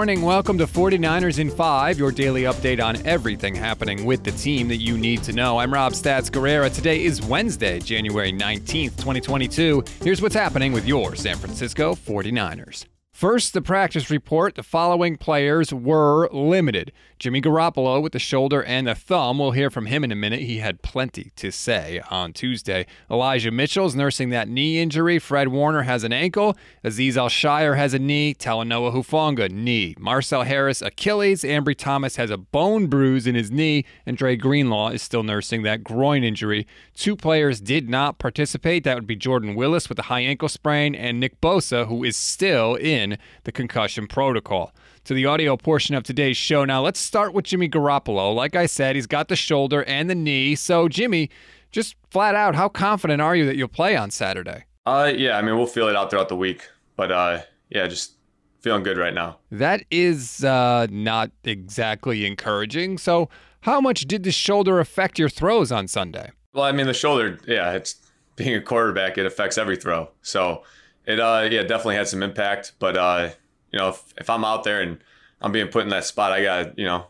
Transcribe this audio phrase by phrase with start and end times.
[0.00, 0.22] morning.
[0.22, 4.78] Welcome to 49ers in 5, your daily update on everything happening with the team that
[4.78, 5.58] you need to know.
[5.58, 6.74] I'm Rob Stats Guerrera.
[6.74, 9.84] Today is Wednesday, January 19th, 2022.
[10.02, 12.86] Here's what's happening with your San Francisco 49ers.
[13.20, 14.54] First, the practice report.
[14.54, 16.90] The following players were limited.
[17.18, 19.38] Jimmy Garoppolo with the shoulder and the thumb.
[19.38, 20.40] We'll hear from him in a minute.
[20.40, 22.86] He had plenty to say on Tuesday.
[23.10, 25.18] Elijah Mitchell's nursing that knee injury.
[25.18, 26.56] Fred Warner has an ankle.
[26.82, 28.32] Aziz Al-Shaair has a knee.
[28.32, 29.94] Talanoa Hufanga, knee.
[29.98, 31.42] Marcell Harris, Achilles.
[31.42, 33.84] Ambry Thomas has a bone bruise in his knee.
[34.06, 36.66] And Dre Greenlaw is still nursing that groin injury.
[36.96, 38.84] Two players did not participate.
[38.84, 42.16] That would be Jordan Willis with a high ankle sprain and Nick Bosa, who is
[42.16, 43.09] still in
[43.44, 44.72] the concussion protocol.
[45.04, 46.64] To the audio portion of today's show.
[46.64, 48.34] Now, let's start with Jimmy Garoppolo.
[48.34, 50.54] Like I said, he's got the shoulder and the knee.
[50.54, 51.30] So, Jimmy,
[51.72, 54.64] just flat out, how confident are you that you'll play on Saturday?
[54.84, 56.68] Uh, yeah, I mean, we'll feel it out throughout the week.
[56.96, 58.16] But, uh, yeah, just
[58.60, 59.38] feeling good right now.
[59.50, 62.98] That is uh, not exactly encouraging.
[62.98, 63.28] So,
[63.62, 66.30] how much did the shoulder affect your throws on Sunday?
[66.52, 67.96] Well, I mean, the shoulder, yeah, it's
[68.36, 70.10] being a quarterback, it affects every throw.
[70.22, 70.62] So,
[71.06, 72.72] it uh yeah definitely had some impact.
[72.78, 73.30] But uh
[73.72, 74.98] you know if, if I'm out there and
[75.40, 77.06] I'm being put in that spot, I got you know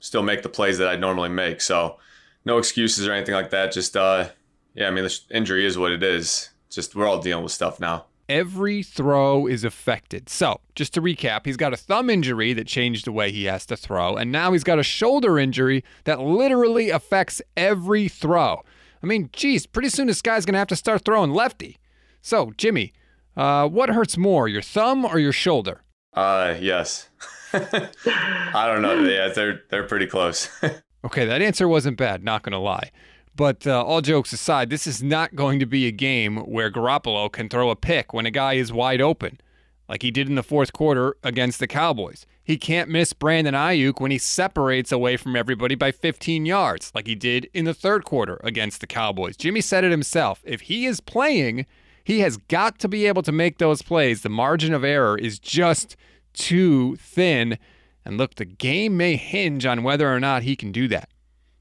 [0.00, 1.60] still make the plays that I normally make.
[1.60, 1.98] So
[2.44, 3.72] no excuses or anything like that.
[3.72, 4.28] Just uh
[4.74, 6.50] yeah, I mean the injury is what it is.
[6.70, 8.06] Just we're all dealing with stuff now.
[8.28, 10.28] Every throw is affected.
[10.28, 13.66] So, just to recap, he's got a thumb injury that changed the way he has
[13.66, 18.62] to throw, and now he's got a shoulder injury that literally affects every throw.
[19.02, 21.78] I mean, geez, pretty soon this guy's going to have to start throwing lefty.
[22.22, 22.92] So, Jimmy,
[23.36, 25.82] uh, what hurts more, your thumb or your shoulder?
[26.12, 27.08] Uh, yes.
[27.52, 29.02] I don't know.
[29.02, 30.48] Yeah, they're they're pretty close.
[31.04, 32.22] okay, that answer wasn't bad.
[32.22, 32.90] Not gonna lie.
[33.34, 37.30] But uh, all jokes aside, this is not going to be a game where Garoppolo
[37.30, 39.40] can throw a pick when a guy is wide open,
[39.88, 42.26] like he did in the fourth quarter against the Cowboys.
[42.42, 47.06] He can't miss Brandon Aiyuk when he separates away from everybody by 15 yards, like
[47.06, 49.36] he did in the third quarter against the Cowboys.
[49.36, 50.42] Jimmy said it himself.
[50.44, 51.66] If he is playing,
[52.04, 54.22] he has got to be able to make those plays.
[54.22, 55.96] The margin of error is just
[56.32, 57.58] too thin.
[58.04, 61.10] And look, the game may hinge on whether or not he can do that.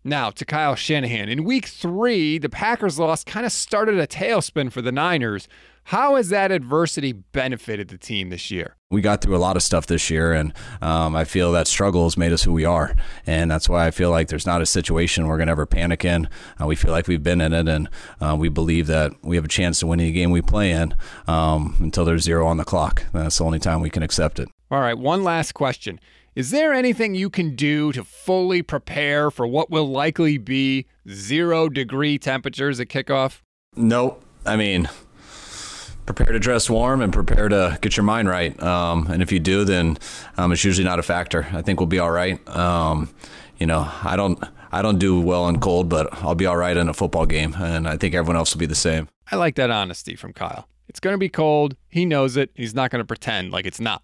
[0.03, 1.27] Now, to Kyle Shanahan.
[1.27, 5.47] In week three, the Packers loss kind of started a tailspin for the Niners.
[5.89, 8.75] How has that adversity benefited the team this year?
[8.91, 12.03] We got through a lot of stuff this year, and um, I feel that struggle
[12.03, 12.93] has made us who we are.
[13.25, 16.05] And that's why I feel like there's not a situation we're going to ever panic
[16.05, 16.29] in.
[16.61, 17.89] Uh, we feel like we've been in it, and
[18.21, 20.93] uh, we believe that we have a chance to win any game we play in
[21.25, 23.05] um, until there's zero on the clock.
[23.11, 24.47] That's the only time we can accept it.
[24.69, 25.99] All right, one last question.
[26.35, 31.67] Is there anything you can do to fully prepare for what will likely be zero
[31.67, 33.41] degree temperatures at kickoff?
[33.75, 34.23] Nope.
[34.45, 34.87] I mean,
[36.13, 38.59] prepare to dress warm and prepare to get your mind right.
[38.63, 39.99] Um, and if you do, then
[40.37, 41.45] um, it's usually not a factor.
[41.53, 42.39] I think we'll be all right.
[42.49, 43.13] Um,
[43.59, 44.43] you know, I don't.
[44.71, 47.55] I don't do well in cold, but I'll be all right in a football game,
[47.57, 49.07] and I think everyone else will be the same.
[49.31, 50.67] I like that honesty from Kyle.
[50.87, 51.75] It's going to be cold.
[51.87, 52.51] He knows it.
[52.53, 54.03] He's not going to pretend like it's not.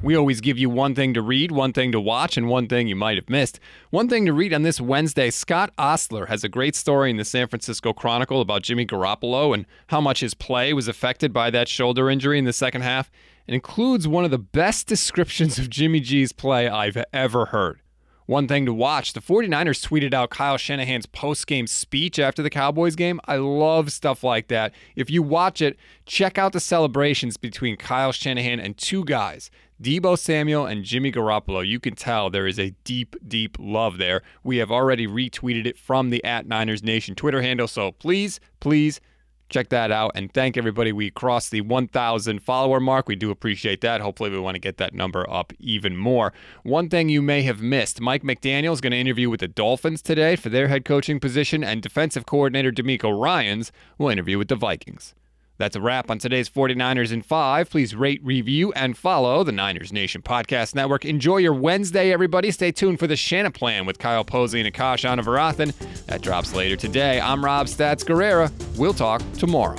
[0.00, 2.86] We always give you one thing to read, one thing to watch, and one thing
[2.86, 3.58] you might have missed.
[3.90, 7.24] One thing to read on this Wednesday Scott Ostler has a great story in the
[7.24, 11.68] San Francisco Chronicle about Jimmy Garoppolo and how much his play was affected by that
[11.68, 13.10] shoulder injury in the second half.
[13.48, 17.80] It includes one of the best descriptions of Jimmy G's play I've ever heard.
[18.26, 22.50] One thing to watch the 49ers tweeted out Kyle Shanahan's post game speech after the
[22.50, 23.20] Cowboys game.
[23.24, 24.74] I love stuff like that.
[24.94, 29.50] If you watch it, check out the celebrations between Kyle Shanahan and two guys
[29.82, 31.66] Deebo Samuel and Jimmy Garoppolo.
[31.66, 34.22] You can tell there is a deep, deep love there.
[34.42, 37.68] We have already retweeted it from the at Niners Nation Twitter handle.
[37.68, 39.00] So please, please
[39.48, 40.92] check that out and thank everybody.
[40.92, 43.08] We crossed the 1,000 follower mark.
[43.08, 44.00] We do appreciate that.
[44.00, 46.32] Hopefully, we want to get that number up even more.
[46.64, 50.02] One thing you may have missed Mike McDaniel is going to interview with the Dolphins
[50.02, 54.56] today for their head coaching position, and defensive coordinator DeMeco Ryans will interview with the
[54.56, 55.14] Vikings.
[55.58, 57.68] That's a wrap on today's 49ers in 5.
[57.68, 61.04] Please rate, review, and follow the Niners Nation Podcast Network.
[61.04, 62.52] Enjoy your Wednesday, everybody.
[62.52, 65.74] Stay tuned for the Shanaplan with Kyle Posey and Akash Anavarathan.
[66.06, 67.20] That drops later today.
[67.20, 68.52] I'm Rob Stats Guerrera.
[68.78, 69.76] We'll talk tomorrow.